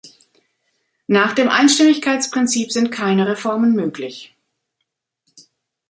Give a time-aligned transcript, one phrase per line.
[1.05, 4.33] Nach dem Einstimmigkeitsprinzip sind keine Reformen möglich.